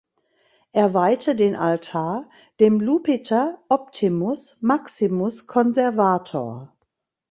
Er 0.71 0.95
weihte 0.95 1.35
den 1.35 1.55
Altar 1.55 2.27
dem 2.59 2.81
Iupiter 2.81 3.59
Optimus 3.69 4.57
Maximus 4.59 5.45
Conservator. 5.45 6.73